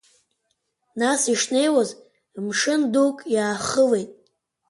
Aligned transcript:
Нас 0.99 1.21
ишнеиуаз, 1.33 1.89
мшын 2.47 2.81
дук 2.93 3.17
иаахылеит. 3.33 4.09